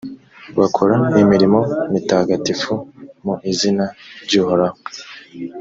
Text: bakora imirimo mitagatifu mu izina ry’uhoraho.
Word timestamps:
bakora 0.59 0.95
imirimo 1.21 1.59
mitagatifu 1.91 2.73
mu 3.23 3.33
izina 3.51 3.85
ry’uhoraho. 4.23 4.77